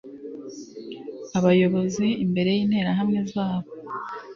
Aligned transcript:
Abayobozi 1.37 2.05
imbere 2.23 2.49
yinterahamwe 2.57 3.19
zabo 3.31 3.69